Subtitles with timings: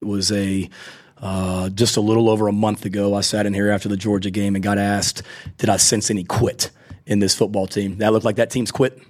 [0.00, 0.70] It was a
[1.20, 3.14] uh, just a little over a month ago.
[3.14, 5.22] I sat in here after the Georgia game and got asked,
[5.56, 6.70] "Did I sense any quit
[7.06, 9.00] in this football team?" That looked like that team's quit.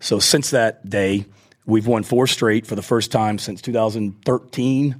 [0.00, 1.26] So since that day,
[1.66, 4.96] we've won four straight for the first time since 2013.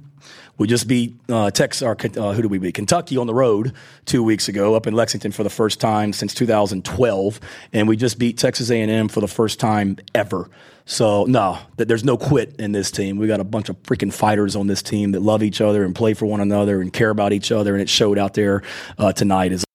[0.59, 1.81] We just beat uh, Texas.
[1.81, 2.75] Or, uh, who did we beat?
[2.75, 3.73] Kentucky on the road
[4.05, 7.39] two weeks ago, up in Lexington for the first time since 2012,
[7.73, 10.49] and we just beat Texas A&M for the first time ever.
[10.85, 13.17] So no, that there's no quit in this team.
[13.17, 15.95] We got a bunch of freaking fighters on this team that love each other and
[15.95, 18.61] play for one another and care about each other, and it showed out there
[18.99, 19.51] uh, tonight.
[19.51, 19.65] As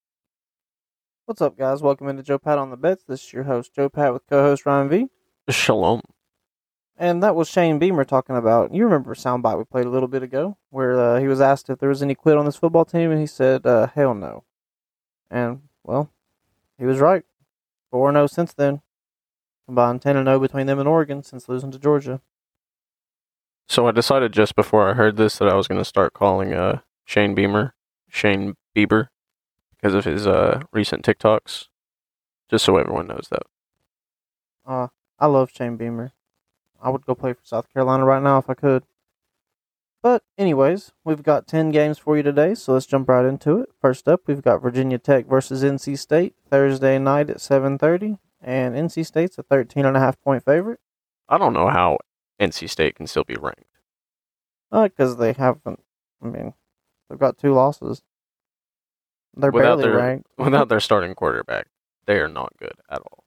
[1.25, 1.83] What's up, guys?
[1.83, 3.03] Welcome into Joe Pat on the Bets.
[3.09, 5.09] This is your host, Joe Pat, with co-host Ryan V.
[5.49, 6.03] Shalom.
[6.99, 8.75] And that was Shane Beamer talking about.
[8.75, 11.69] You remember a soundbite we played a little bit ago, where uh, he was asked
[11.69, 14.45] if there was any quit on this football team, and he said, uh, "Hell no."
[15.31, 16.11] And well,
[16.79, 17.25] he was right.
[17.91, 18.81] Four zero since then,
[19.67, 22.23] combined ten and zero between them and Oregon since losing to Georgia.
[23.69, 26.55] So I decided just before I heard this that I was going to start calling
[26.55, 27.75] uh, Shane Beamer
[28.09, 29.09] Shane Bieber
[29.77, 31.67] because of his uh, recent TikToks,
[32.49, 33.43] just so everyone knows that.
[34.65, 34.89] Uh,
[35.19, 36.13] I love Shane Beamer.
[36.81, 38.85] I would go play for South Carolina right now if I could.
[40.03, 43.71] But anyways, we've got 10 games for you today, so let's jump right into it.
[43.81, 49.05] First up, we've got Virginia Tech versus NC State Thursday night at 7:30, and NC
[49.05, 50.81] State's a 13 and a half point favorite.
[51.29, 51.99] I don't know how
[52.39, 53.65] NC State can still be ranked.
[54.71, 55.81] Uh, cuz they haven't
[56.23, 56.55] I mean,
[57.09, 58.03] they've got two losses.
[59.35, 60.29] They're Without barely their- ranked.
[60.39, 61.69] Without their starting quarterback,
[62.05, 63.25] they are not good at all.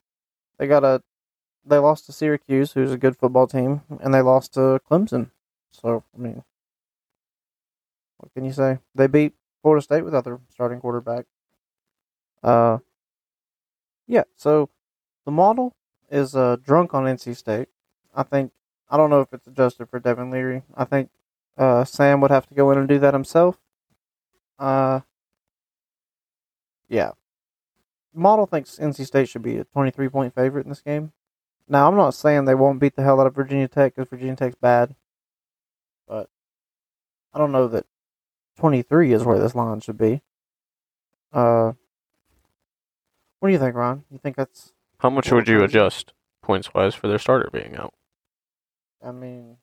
[0.58, 1.04] They got a
[1.70, 5.32] they lost to Syracuse, who's a good football team, and they lost to Clemson.
[5.72, 6.44] So, I mean,
[8.18, 8.80] what can you say?
[8.94, 11.26] They beat Florida State without their starting quarterback.
[12.44, 12.80] Uh
[14.08, 14.70] yeah, so
[15.26, 15.76] the model
[16.10, 17.68] is uh drunk on NC State.
[18.16, 18.52] I think
[18.90, 20.64] I don't know if it's adjusted for Devin Leary.
[20.76, 21.10] I think
[21.58, 23.58] uh Sam would have to go in and do that himself.
[24.58, 25.02] Uh
[26.88, 27.12] yeah.
[28.14, 31.12] Model thinks NC State should be a 23 point favorite in this game.
[31.70, 34.36] Now, I'm not saying they won't beat the hell out of Virginia Tech because Virginia
[34.36, 34.96] Tech's bad,
[36.08, 36.28] but
[37.32, 37.86] I don't know that
[38.58, 40.22] 23 is where this line should be.
[41.32, 41.74] Uh,
[43.40, 44.04] what do you think, Ron?
[44.10, 44.74] You think that's?
[44.98, 47.94] How much would you adjust points wise for their starter being out
[49.06, 49.58] I mean,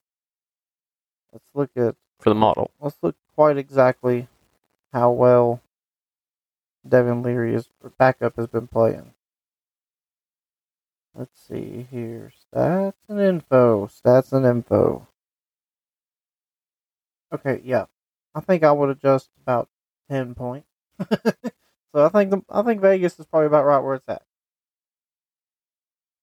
[1.33, 2.71] let's look at for the model?
[2.81, 4.29] let's look quite exactly
[4.93, 5.61] how well
[6.89, 7.69] Devin Leary's
[7.99, 9.13] backup has been playing.
[11.17, 12.31] Let's see here.
[12.55, 13.87] Stats and info.
[13.87, 15.07] Stats and info.
[17.33, 17.87] Okay, yeah.
[18.35, 19.69] I think I would adjust about
[20.11, 20.69] ten points.
[21.11, 21.15] so
[21.95, 24.23] I think the, I think Vegas is probably about right where it's at.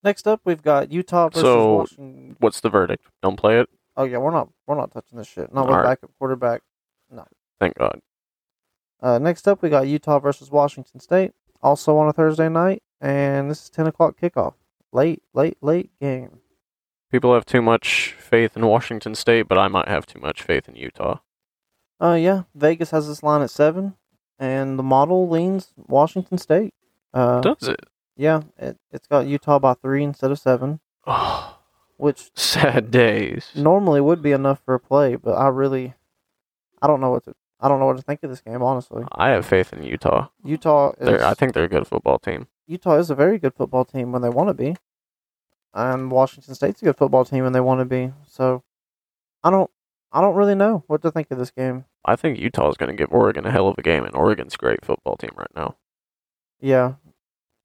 [0.03, 2.35] Next up, we've got Utah versus So- Washington.
[2.39, 3.05] What's the verdict?
[3.21, 3.69] Don't play it.
[3.95, 5.53] Oh yeah, we're not we're not touching this shit.
[5.53, 5.85] Not with Alright.
[6.01, 6.61] backup quarterback.
[7.11, 7.25] No.
[7.59, 7.99] Thank God.
[9.01, 11.31] Uh, next up, we got Utah versus Washington State,
[11.61, 14.53] also on a Thursday night, and this is ten o'clock kickoff.
[14.93, 16.39] Late, late, late game.
[17.11, 20.69] People have too much faith in Washington State, but I might have too much faith
[20.69, 21.17] in Utah.
[22.01, 23.95] Uh, yeah, Vegas has this line at seven,
[24.39, 26.73] and the model leans Washington State.
[27.13, 27.79] Uh, Does it?
[28.15, 31.57] yeah, it, it's got Utah by three instead of seven, Oh,
[31.97, 33.51] which sad days.
[33.55, 35.93] normally would be enough for a play, but I really,
[36.81, 38.61] I don't know what to, I don't know what to think of this game.
[38.61, 40.27] Honestly, I have faith in Utah.
[40.43, 41.21] Utah is.
[41.21, 42.47] I think they're a good football team.
[42.67, 44.75] Utah is a very good football team when they want to be,
[45.73, 48.13] and Washington State's a good football team when they want to be.
[48.27, 48.63] So,
[49.43, 49.69] I don't,
[50.11, 51.85] I don't really know what to think of this game.
[52.05, 54.57] I think Utah's going to give Oregon a hell of a game, and Oregon's a
[54.57, 55.75] great football team right now.
[56.59, 56.93] Yeah,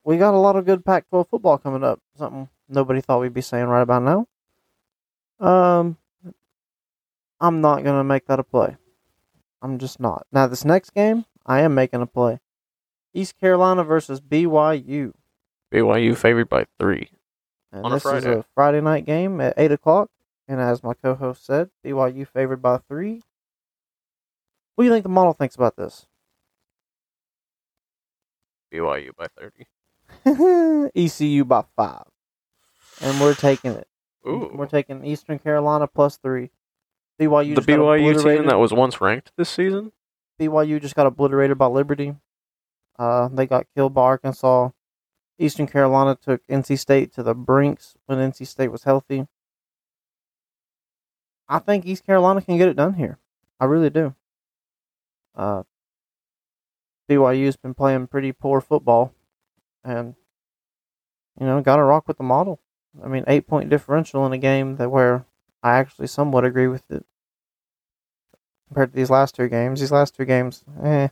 [0.05, 2.01] we got a lot of good Pac-12 football coming up.
[2.17, 5.47] Something nobody thought we'd be saying right about now.
[5.47, 5.97] Um,
[7.41, 8.77] I'm not gonna make that a play.
[9.63, 10.27] I'm just not.
[10.33, 12.41] Now this next game, I am making a play.
[13.15, 15.13] East Carolina versus BYU.
[15.73, 17.11] BYU favored by three.
[17.73, 20.11] And On a this is a Friday night game at 8 o'clock.
[20.47, 23.23] And as my co host said, BYU favored by three.
[24.75, 26.07] What do you think the model thinks about this?
[28.73, 29.27] BYU by
[30.25, 30.91] 30.
[30.95, 32.05] ECU by five.
[33.01, 33.89] And we're taking it.
[34.27, 34.51] Ooh.
[34.55, 36.51] We're taking Eastern Carolina plus three.
[37.21, 39.93] BYU the BYU team that was once ranked this season?
[40.41, 42.15] BYU just got obliterated by Liberty.
[42.99, 44.71] Uh, they got killed by Arkansas.
[45.39, 49.27] Eastern Carolina took NC State to the brinks when NC State was healthy.
[51.49, 53.19] I think East Carolina can get it done here.
[53.61, 54.15] I really do.
[55.35, 55.63] Uh,
[57.09, 59.15] BYU's been playing pretty poor football,
[59.85, 60.15] and
[61.41, 62.61] you know, got to rock with the model.
[63.03, 65.25] I mean, eight point differential in a game that where
[65.63, 67.07] I actually somewhat agree with it
[68.67, 69.81] compared to these last two games.
[69.81, 71.09] These last two games, eh,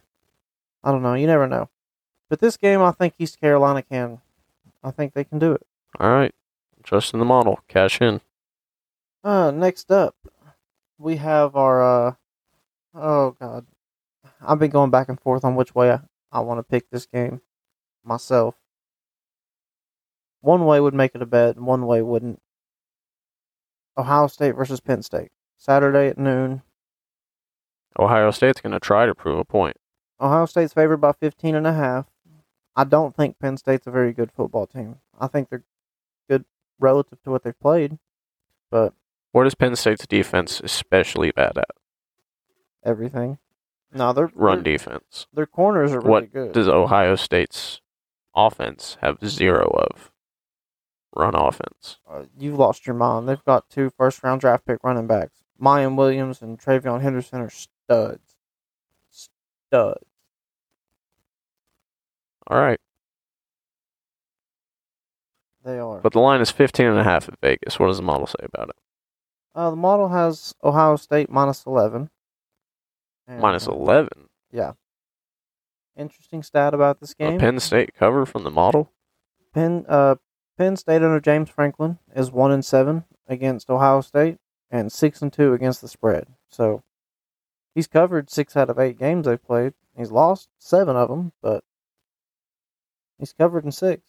[0.85, 1.15] I don't know.
[1.15, 1.71] You never know.
[2.29, 4.21] But this game, I think East Carolina can.
[4.83, 5.67] I think they can do it.
[5.99, 6.35] All right.
[6.83, 7.61] Trust in the model.
[7.69, 8.21] Cash in.
[9.25, 10.15] Uh, next up,
[10.99, 11.83] we have our.
[11.83, 12.15] Uh,
[12.95, 13.67] oh God,
[14.41, 16.01] I've been going back and forth on which way I,
[16.31, 17.41] I want to pick this game
[18.05, 18.55] myself.
[20.41, 22.41] One way would make it a bet, and one way wouldn't.
[23.99, 26.63] Ohio State versus Penn State, Saturday at noon.
[27.99, 29.77] Ohio State's going to try to prove a point.
[30.21, 32.07] Ohio State's favored by 15 and a half.
[32.77, 34.97] I don't think Penn State's a very good football team.
[35.19, 35.65] I think they're
[36.29, 36.45] good
[36.79, 37.99] relative to what they've played,
[38.71, 38.93] but
[39.33, 41.71] What is Penn State's defense especially bad at?
[42.85, 43.39] everything.
[43.93, 45.27] No, they're Run their, defense.
[45.33, 46.53] their corners are really What good.
[46.53, 47.81] does Ohio State's
[48.35, 50.13] offense have zero of?
[51.15, 51.99] Run offense.
[52.09, 53.27] uh, you've lost your mind.
[53.29, 55.39] They've got two first round draft pick running backs.
[55.61, 58.37] Miyan Williams and TreVeyon Henderson are studs.
[59.11, 60.05] Studs.
[62.47, 62.81] All right.
[65.65, 66.01] They are.
[66.01, 67.79] But the line is 15 and a half at Vegas.
[67.79, 68.77] What does the model say about it?
[69.55, 72.11] uh, the model has Ohio State minus 11.
[73.27, 74.09] And, Minus uh, 11.
[75.97, 77.37] Interesting stat about this game.
[77.37, 77.39] A.
[77.39, 78.93] Penn State cover from the model?
[79.55, 80.17] Penn, uh,
[80.59, 84.37] Penn State under James Franklin is 1 and 7 against Ohio State
[84.71, 86.27] and 6 and 2 against the spread.
[86.51, 86.83] So
[87.75, 89.73] he's covered 6 out of 8 games they've played.
[89.97, 91.65] He's lost 7 of them, but
[93.19, 94.03] he's covered in 6.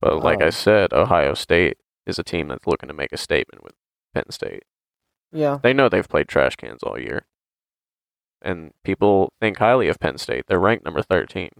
[0.00, 0.50] But like I Oh.
[0.50, 3.74] said, Ohio State is a team that's looking to make a statement with
[4.12, 4.64] Penn State.
[5.32, 5.58] Yeah.
[5.62, 7.26] They know they've played trash cans all year.
[8.42, 10.44] And people think highly of Penn State.
[10.46, 11.50] They're ranked number 13.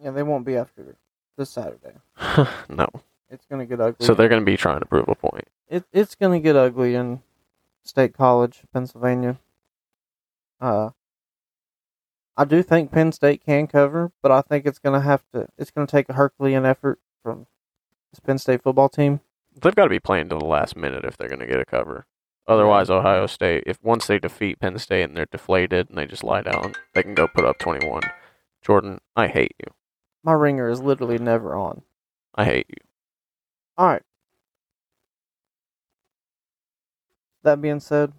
[0.00, 0.96] Yeah, they won't be after
[1.36, 1.94] this Saturday.
[2.68, 2.86] no.
[3.28, 4.06] It's going to get ugly.
[4.06, 5.48] So they're going to be trying to prove a point.
[5.68, 7.22] it, it's going to get ugly in
[7.84, 9.38] State College, Pennsylvania.
[10.60, 10.90] Uh,
[12.36, 15.48] I do think Penn State can cover, but I think it's going to have to.
[15.58, 17.46] It's going to take a Herculean effort from
[18.12, 19.20] this Penn State football team.
[19.60, 21.64] They've got to be playing to the last minute if they're going to get a
[21.66, 22.06] cover.
[22.48, 26.24] Otherwise, Ohio State, if once they defeat Penn State and they're deflated and they just
[26.24, 28.02] lie down, they can go put up 21.
[28.62, 29.72] Jordan, I hate you.
[30.24, 31.82] My ringer is literally never on.
[32.34, 32.82] I hate you.
[33.76, 34.02] All right.
[37.42, 38.12] That being said,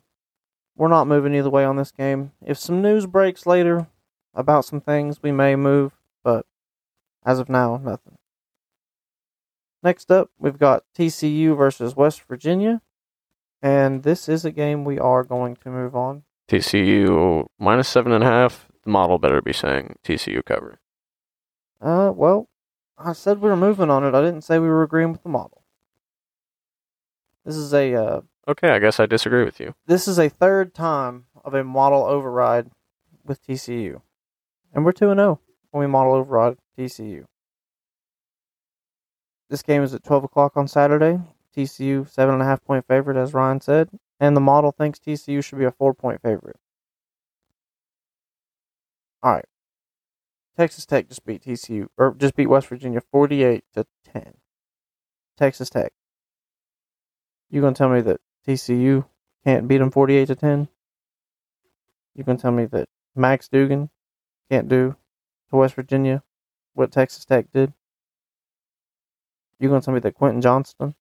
[0.75, 2.31] we're not moving either way on this game.
[2.45, 3.87] If some news breaks later
[4.33, 5.93] about some things, we may move,
[6.23, 6.45] but
[7.25, 8.17] as of now, nothing.
[9.81, 12.81] Next up, we've got TCU versus West Virginia,
[13.61, 16.23] and this is a game we are going to move on.
[16.49, 18.67] TCU minus seven and a half.
[18.83, 20.79] The model better be saying TCU cover.
[21.81, 22.49] Uh, well,
[22.97, 24.13] I said we were moving on it.
[24.13, 25.63] I didn't say we were agreeing with the model.
[27.45, 29.73] This is a uh, Okay, I guess I disagree with you.
[29.85, 32.71] this is a third time of a model override
[33.25, 34.01] with TCU.
[34.73, 35.39] And we're 2 0
[35.71, 37.25] when we model override TCU.
[39.49, 41.21] This game is at 12 o'clock on Saturday.
[41.55, 43.89] TCU, 7.5 point favorite, as Ryan said.
[44.19, 46.57] And the model thinks TCU should be a 4 point favorite.
[49.21, 49.45] All right.
[50.57, 54.33] Texas Tech just beat TCU, or just beat West Virginia 48 to 10.
[55.37, 55.93] Texas Tech.
[57.49, 59.05] You gonna tell me that TCU
[59.43, 60.67] can't beat them 48 to 10?
[62.15, 63.89] You going to tell me that Max Duggan
[64.53, 64.95] can't do
[65.49, 66.21] to West Virginia
[66.75, 67.73] what Texas Tech did?
[69.59, 70.93] You gonna tell me that Quentin Johnston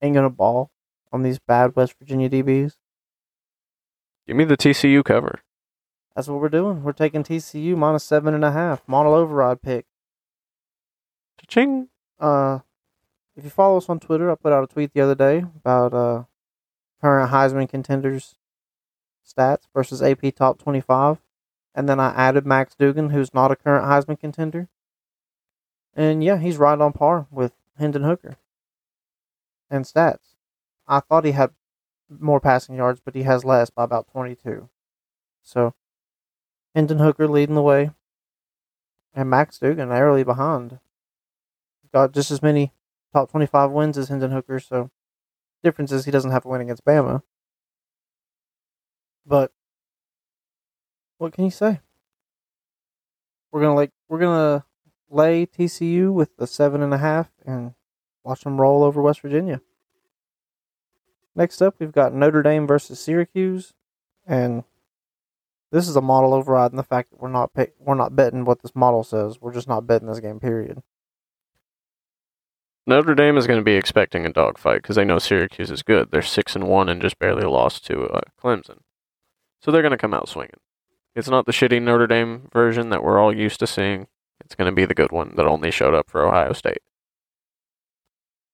[0.00, 0.70] ain't gonna ball
[1.12, 2.76] on these bad West Virginia DBs?
[4.26, 5.40] Give me the TCU cover.
[6.16, 6.82] That's what we're doing.
[6.82, 8.82] We're taking TCU minus seven and a half.
[8.86, 9.84] Model override pick.
[11.46, 11.88] Ching.
[12.18, 12.60] Uh,
[13.36, 15.92] if you follow us on Twitter, I put out a tweet the other day about
[15.92, 16.22] uh
[17.02, 18.36] current Heisman contenders
[19.26, 21.18] stats versus AP top twenty five,
[21.74, 24.68] and then I added Max Duggan, who's not a current Heisman contender,
[25.94, 28.36] and yeah, he's right on par with Hendon Hooker.
[29.70, 30.34] And stats,
[30.86, 31.50] I thought he had
[32.08, 34.68] more passing yards, but he has less by about twenty two.
[35.42, 35.74] So,
[36.74, 37.90] Hendon Hooker leading the way,
[39.14, 40.78] and Max Duggan narrowly behind
[41.92, 42.72] got just as many
[43.12, 44.90] top 25 wins as Hendon Hooker, so
[45.62, 47.22] difference is he doesn't have a win against Bama.
[49.24, 49.52] But
[51.22, 51.78] what can you say?
[53.52, 54.64] We're gonna like we're gonna
[55.08, 57.74] lay TCU with the seven and a half and
[58.24, 59.60] watch them roll over West Virginia.
[61.36, 63.72] Next up, we've got Notre Dame versus Syracuse,
[64.26, 64.64] and
[65.70, 66.72] this is a model override.
[66.72, 69.40] And the fact that we're not pay, we're not betting what this model says.
[69.40, 70.40] We're just not betting this game.
[70.40, 70.82] Period.
[72.84, 76.10] Notre Dame is going to be expecting a dogfight because they know Syracuse is good.
[76.10, 78.78] They're six and one and just barely lost to uh, Clemson,
[79.60, 80.58] so they're going to come out swinging.
[81.14, 84.06] It's not the shitty Notre Dame version that we're all used to seeing.
[84.44, 86.78] It's going to be the good one that only showed up for Ohio State.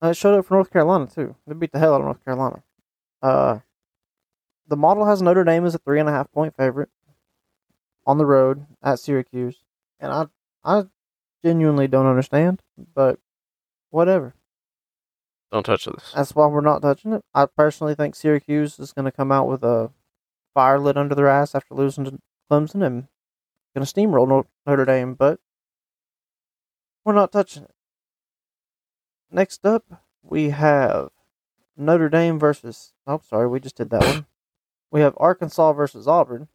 [0.03, 1.37] Uh, it showed up for North Carolina too.
[1.47, 2.63] They beat the hell out of North Carolina.
[3.23, 3.59] Uh,
[4.67, 6.91] the model has Notre Dame as a three and a half point favorite
[8.07, 9.63] on the road at Syracuse,
[9.99, 10.27] and I
[10.65, 10.85] I
[11.45, 12.63] genuinely don't understand,
[12.95, 13.19] but
[13.91, 14.35] whatever.
[15.51, 16.13] Don't touch this.
[16.15, 17.25] That's why we're not touching it.
[17.35, 19.91] I personally think Syracuse is going to come out with a
[20.55, 22.19] fire lit under their ass after losing to
[22.51, 23.09] Clemson and
[23.75, 25.41] going to steamroll Notre Dame, but
[27.05, 27.75] we're not touching it.
[29.31, 29.85] Next up,
[30.23, 31.11] we have
[31.77, 32.93] Notre Dame versus.
[33.07, 34.27] Oh, sorry, we just did that one.
[34.91, 36.49] We have Arkansas versus Auburn,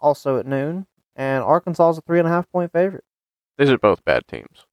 [0.00, 3.04] also at noon, and Arkansas is a three and a half point favorite.
[3.56, 4.66] These are both bad teams.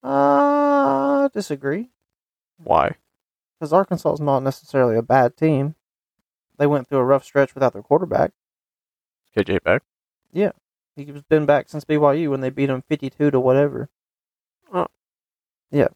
[0.00, 1.90] Uh, disagree.
[2.62, 2.92] Why?
[3.58, 5.74] Because Arkansas is not necessarily a bad team.
[6.56, 8.30] They went through a rough stretch without their quarterback.
[9.36, 9.82] KJ back?
[10.34, 10.52] Yeah,
[10.96, 13.88] he's been back since BYU when they beat him fifty-two to whatever.
[14.72, 14.88] Oh.
[15.70, 15.88] Yeah.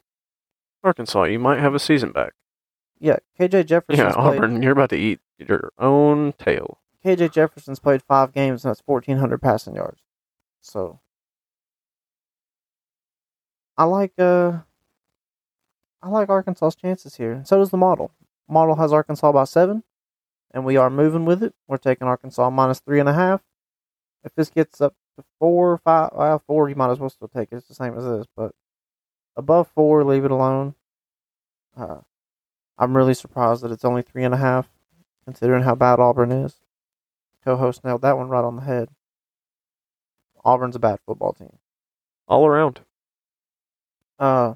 [0.83, 2.33] Arkansas, you might have a season back.
[2.99, 4.05] Yeah, KJ Jefferson.
[4.05, 6.79] Yeah, Auburn, played, you're about to eat your own tail.
[7.05, 10.01] KJ Jefferson's played five games and that's fourteen hundred passing yards.
[10.61, 10.99] So
[13.77, 14.59] I like uh
[16.01, 17.41] I like Arkansas's chances here.
[17.45, 18.11] So does the model.
[18.47, 19.83] Model has Arkansas by seven,
[20.51, 21.53] and we are moving with it.
[21.67, 23.41] We're taking Arkansas minus three and a half.
[24.23, 27.27] If this gets up to four or five, well, four, you might as well still
[27.27, 27.57] take it.
[27.57, 28.51] It's the same as this, but
[29.37, 30.75] above four, leave it alone.
[31.75, 31.99] Uh,
[32.77, 34.69] I'm really surprised that it's only three and a half,
[35.25, 36.59] considering how bad Auburn is.
[37.43, 38.89] Co-host nailed that one right on the head.
[40.43, 41.57] Auburn's a bad football team.
[42.27, 42.81] All around.
[44.17, 44.55] Uh,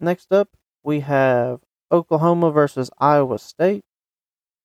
[0.00, 1.60] next up, we have
[1.92, 3.84] Oklahoma versus Iowa State.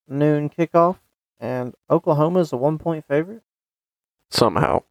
[0.07, 0.97] Noon kickoff,
[1.43, 3.43] and Oklahoma is a one point favorite.
[4.31, 4.83] Somehow.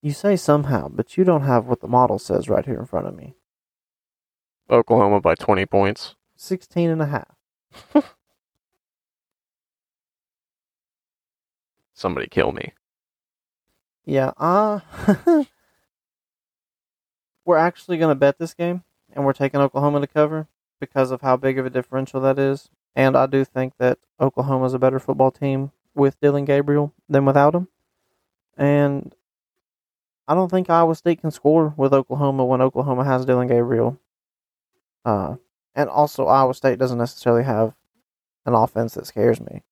[0.00, 3.06] You say somehow, but you don't have what the model says right here in front
[3.06, 3.34] of me.
[4.70, 6.16] Oklahoma by 20 points.
[6.36, 7.36] 16 and a half.
[11.92, 12.72] Somebody kill me.
[14.06, 14.80] Yeah, uh
[17.44, 20.48] we're actually going to bet this game and we're taking Oklahoma to cover
[20.80, 22.70] because of how big of a differential that is.
[22.94, 27.24] And I do think that Oklahoma is a better football team with Dillon Gabriel than
[27.24, 27.68] without him.
[28.56, 29.14] And
[30.28, 33.98] I don't think Iowa State can score with Oklahoma when Oklahoma has Dillon Gabriel.
[35.04, 35.36] Uh,
[35.74, 37.74] and also, Iowa State doesn't necessarily have
[38.44, 39.62] an offense that scares me.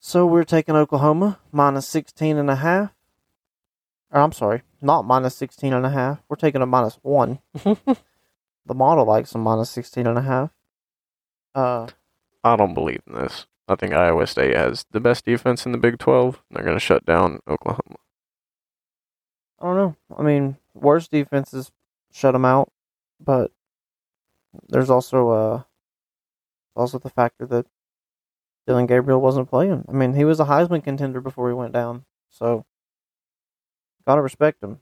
[0.00, 2.94] So we're taking Oklahoma minus 16 and a half.
[4.10, 6.22] Or I'm sorry, not minus 16 and a half.
[6.28, 7.38] We're taking a minus 1.
[8.68, 10.50] the model likes a minus 16 and a half.
[11.54, 11.88] Uh,
[12.44, 13.46] I don't believe in this.
[13.66, 16.42] I think Iowa State has the best defense in the Big 12.
[16.50, 17.96] They're going to shut down Oklahoma.
[19.60, 19.96] I don't know.
[20.16, 21.72] I mean, worst defenses
[22.12, 22.70] shut them out,
[23.20, 23.50] but
[24.68, 25.62] there's also uh
[26.76, 27.66] also the factor that
[28.66, 29.84] Dillon Gabriel wasn't playing.
[29.88, 32.64] I mean, he was a Heisman contender before he went down, so
[34.06, 34.80] gotta respect him.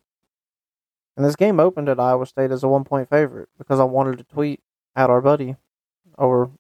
[1.17, 4.19] And this game opened at Iowa State as a one point favorite because I wanted
[4.19, 4.61] to tweet
[4.95, 5.57] at our buddy
[6.19, 6.51] or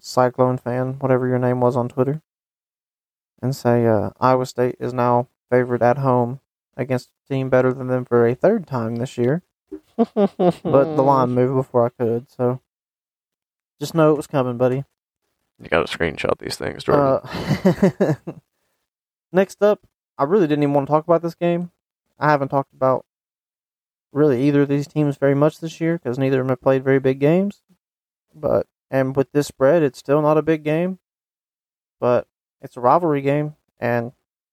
[0.00, 2.22] Cyclone fan, whatever your name was on Twitter,
[3.40, 6.40] and say uh, Iowa State is now favored at home
[6.76, 9.42] against a team better than them for a third time this year.
[9.96, 12.60] but the line moved before I could, so
[13.80, 14.84] just know it was coming, buddy.
[15.60, 17.20] You got to screenshot these things, Jordan.
[17.22, 18.14] Uh,
[19.32, 19.86] next up,
[20.18, 21.70] I really didn't even want to talk about this game.
[22.18, 23.04] I haven't talked about
[24.12, 26.84] really either of these teams very much this year because neither of them have played
[26.84, 27.62] very big games.
[28.34, 30.98] But and with this spread, it's still not a big game,
[31.98, 32.26] but
[32.60, 34.12] it's a rivalry game, and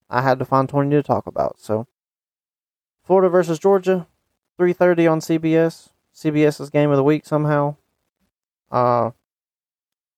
[0.10, 1.60] I had to find twenty to talk about.
[1.60, 1.88] So,
[3.04, 4.08] Florida versus Georgia,
[4.58, 5.90] three thirty on CBS.
[6.16, 7.76] CBS's game of the week somehow.
[8.72, 9.12] Uh,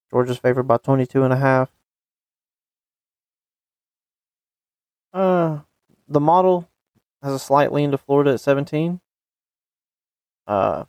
[0.10, 1.70] Georgia's favored by 22 and a half.
[5.14, 5.60] Uh,
[6.08, 6.70] the model
[7.22, 9.00] has a slight lean to Florida at 17.
[10.52, 10.84] Uh,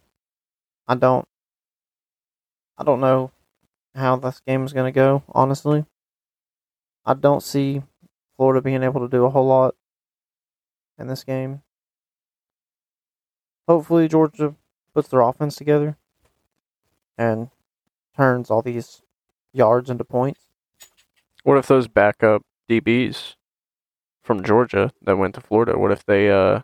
[0.88, 1.24] I don't,
[2.76, 3.30] I don't know
[3.94, 5.84] how this game is going to go, honestly.
[7.06, 7.82] I don't see
[8.36, 9.76] Florida being able to do a whole lot
[10.98, 11.62] in this game.
[13.68, 14.56] Hopefully, Georgia
[14.92, 15.96] puts their offense together
[17.16, 17.48] and
[18.16, 19.02] turns all these
[19.52, 20.40] yards into points.
[21.44, 23.36] What if those backup DBs
[24.24, 25.78] from Georgia that went to Florida?
[25.78, 26.62] What if they uh,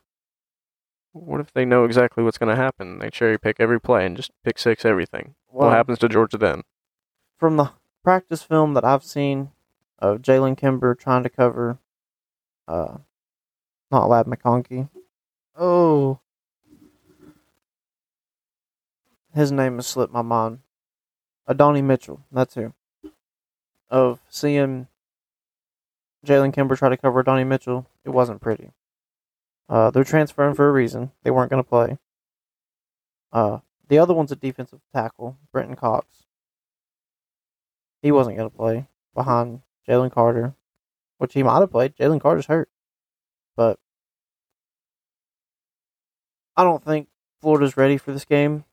[1.12, 2.98] what if they know exactly what's going to happen?
[2.98, 5.34] They cherry pick every play and just pick six everything.
[5.50, 6.62] Well, what happens to Georgia then?
[7.38, 7.70] From the
[8.02, 9.50] practice film that I've seen
[9.98, 11.78] of Jalen Kimber trying to cover,
[12.66, 12.98] uh,
[13.90, 14.88] not Ladd McConkey.
[15.56, 16.20] Oh,
[19.34, 20.60] his name has slipped my mind.
[21.48, 22.74] Adonai Mitchell, that's who.
[23.88, 24.86] Of seeing
[26.26, 28.70] Jalen Kimber try to cover Adonai Mitchell, it wasn't pretty.
[29.68, 31.12] Uh, they're transferring for a reason.
[31.22, 31.98] They weren't going to play.
[33.32, 33.58] Uh,
[33.88, 36.24] the other one's a defensive tackle, Brenton Cox.
[38.02, 40.54] He wasn't going to play behind Jalen Carter,
[41.18, 41.96] which he might have played.
[41.96, 42.68] Jalen Carter's hurt.
[43.56, 43.78] But
[46.56, 47.08] I don't think
[47.40, 48.64] Florida's ready for this game.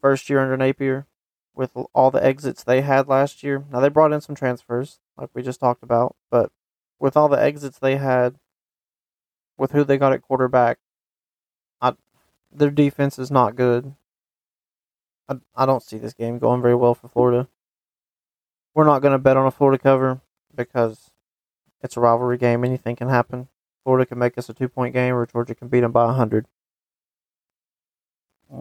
[0.00, 1.06] First year under Napier,
[1.54, 3.64] with all the exits they had last year.
[3.72, 6.52] Now, they brought in some transfers, like we just talked about, but
[6.98, 8.36] with all the exits they had,
[9.56, 10.78] with who they got at quarterback,
[11.80, 11.94] I,
[12.52, 13.94] their defense is not good.
[15.28, 17.48] I, I don't see this game going very well for Florida.
[18.74, 20.20] We're not going to bet on a Florida cover
[20.54, 21.10] because
[21.82, 22.64] it's a rivalry game.
[22.64, 23.48] Anything can happen.
[23.84, 26.46] Florida can make us a two point game, or Georgia can beat them by 100.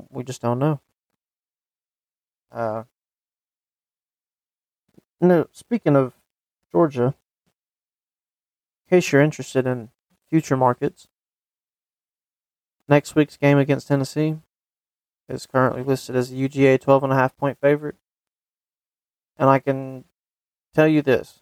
[0.09, 0.81] We just don't know.
[2.51, 2.83] Uh,
[5.19, 6.13] no, speaking of
[6.71, 7.15] Georgia,
[8.85, 9.89] in case you're interested in
[10.33, 11.07] future markets,
[12.89, 14.37] next week's game against Tennessee
[15.29, 17.97] is currently listed as a UGA 12.5 point favorite.
[19.37, 20.05] And I can
[20.73, 21.39] tell you this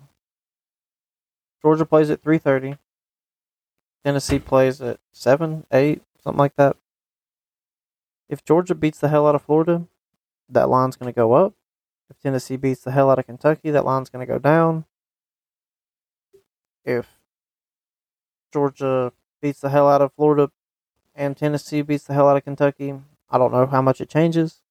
[1.62, 2.79] Georgia plays at 3.30.
[4.03, 6.75] Tennessee plays at 7, 8, something like that.
[8.27, 9.88] If Georgia beats the hell out of Florida,
[10.49, 11.54] that line's going to go up.
[12.10, 14.84] If Tennessee beats the hell out of Kentucky, that line's going to go down.
[16.84, 17.20] If
[18.51, 19.11] Georgia
[19.41, 20.51] beats the hell out of Florida
[21.15, 22.93] and Tennessee beats the hell out of Kentucky,
[23.29, 24.61] I don't know how much it changes.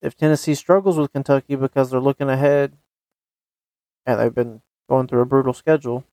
[0.00, 2.72] If Tennessee struggles with Kentucky because they're looking ahead
[4.04, 6.04] and they've been going through a brutal schedule,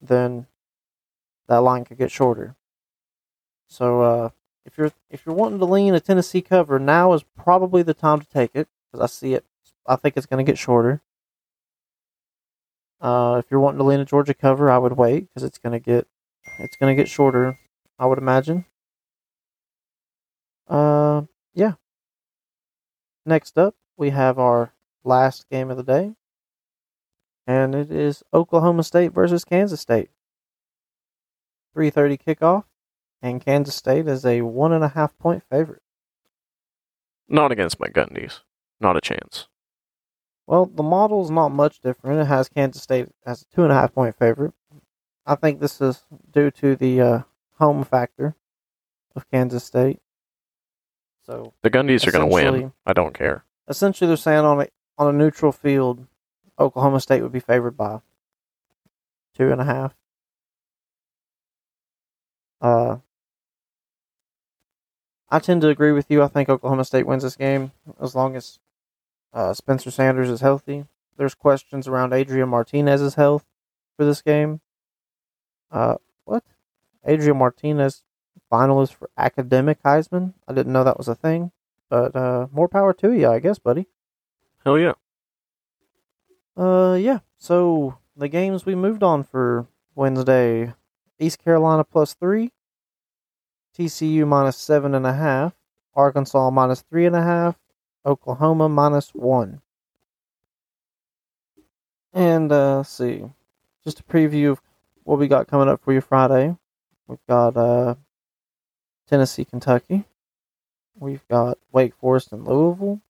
[0.00, 0.46] then
[1.48, 2.56] that line could get shorter.
[3.68, 4.30] So uh,
[4.64, 8.20] if you're if you're wanting to lean a Tennessee cover, now is probably the time
[8.20, 9.44] to take it because I see it.
[9.86, 11.00] I think it's going to get shorter.
[13.00, 15.72] Uh, if you're wanting to lean a Georgia cover, I would wait because it's going
[15.72, 16.06] to get
[16.58, 17.58] it's to get shorter.
[17.98, 18.64] I would imagine.
[20.68, 21.22] Uh,
[21.54, 21.72] yeah.
[23.24, 24.72] Next up, we have our
[25.04, 26.14] last game of the day,
[27.46, 30.10] and it is Oklahoma State versus Kansas State.
[31.76, 32.64] 3:30 kickoff,
[33.20, 35.82] and Kansas State is a one and a half point favorite.
[37.28, 38.40] Not against my Gundies.
[38.80, 39.48] Not a chance.
[40.46, 42.20] Well, the model is not much different.
[42.20, 44.52] It has Kansas State as a two and a half point favorite.
[45.26, 47.18] I think this is due to the uh,
[47.58, 48.36] home factor
[49.16, 50.00] of Kansas State.
[51.24, 52.72] So The Gundies are going to win.
[52.86, 53.44] I don't care.
[53.68, 56.06] essentially, they're saying on a on a neutral field,
[56.58, 58.00] Oklahoma State would be favored by
[59.36, 59.94] two and a half.
[62.60, 62.98] Uh,
[65.28, 66.22] I tend to agree with you.
[66.22, 68.60] I think Oklahoma State wins this game as long as
[69.36, 70.86] uh, Spencer Sanders is healthy.
[71.18, 73.44] There's questions around Adrian Martinez's health
[73.96, 74.62] for this game.
[75.70, 76.42] Uh, what?
[77.04, 78.02] Adrian Martinez,
[78.50, 80.32] finalist for academic Heisman.
[80.48, 81.52] I didn't know that was a thing,
[81.90, 83.86] but uh, more power to you, I guess, buddy.
[84.64, 84.94] Hell yeah.
[86.56, 87.18] Uh, yeah.
[87.36, 90.72] So the games we moved on for Wednesday:
[91.18, 92.52] East Carolina plus three,
[93.78, 95.54] TCU minus seven and a half,
[95.94, 97.56] Arkansas minus three and a half,
[98.06, 99.60] Oklahoma minus one.
[102.12, 103.24] And uh, see,
[103.84, 104.62] just a preview of
[105.02, 106.56] what we got coming up for you Friday.
[107.08, 107.96] We've got uh,
[109.08, 110.04] Tennessee, Kentucky.
[110.98, 113.00] We've got Wake Forest and Louisville.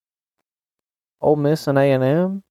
[1.21, 2.43] Ole Miss and A and M.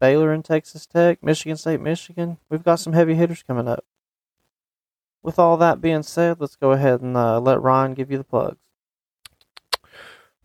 [0.00, 2.38] Baylor and Texas Tech, Michigan State, Michigan.
[2.50, 3.84] We've got some heavy hitters coming up.
[5.22, 8.24] With all that being said, let's go ahead and uh, let Ryan give you the
[8.24, 8.63] plugs.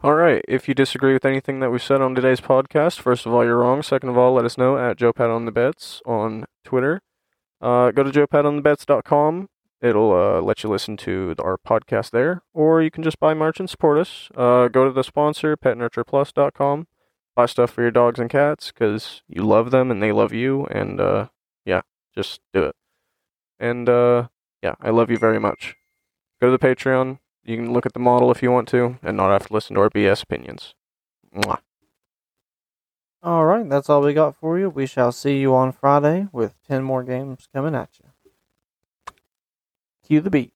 [0.02, 0.44] All right.
[0.48, 3.58] If you disagree with anything that we said on today's podcast, first of all, you're
[3.58, 3.84] wrong.
[3.84, 7.02] Second of all, let us know at Joe Pat on the Bets on Twitter.
[7.62, 9.50] Uh, go to joepatonthebets.com.
[9.82, 13.60] It'll uh, let you listen to our podcast there, or you can just buy merch
[13.60, 14.30] and support us.
[14.36, 16.88] Uh, go to the sponsor, petnurtureplus.com.
[17.36, 20.66] buy stuff for your dogs and cats because you love them and they love you.
[20.66, 21.28] And uh,
[21.66, 21.82] yeah,
[22.16, 22.76] just do it.
[23.60, 24.28] And uh,
[24.64, 25.76] yeah, I love you very much.
[26.42, 27.20] Go to the Patreon.
[27.50, 29.74] You can look at the model if you want to, and not have to listen
[29.74, 30.76] to our BS opinions.
[31.36, 31.58] Mwah.
[33.24, 34.70] All right, that's all we got for you.
[34.70, 39.14] We shall see you on Friday with 10 more games coming at you.
[40.06, 40.54] Cue the beat.